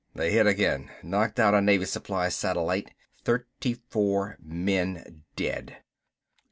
"They 0.15 0.31
hit 0.31 0.47
again, 0.47 0.89
knocked 1.03 1.39
out 1.39 1.53
a 1.53 1.61
Navy 1.61 1.85
supply 1.85 2.29
satellite, 2.29 2.89
thirty 3.23 3.75
four 3.87 4.35
men 4.41 5.21
dead." 5.35 5.83